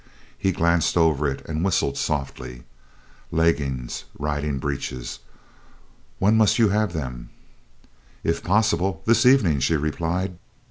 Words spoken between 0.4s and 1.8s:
glanced over it and